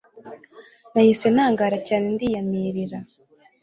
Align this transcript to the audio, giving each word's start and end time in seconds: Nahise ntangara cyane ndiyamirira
Nahise 0.91 1.27
ntangara 1.33 1.77
cyane 1.87 2.05
ndiyamirira 2.13 2.99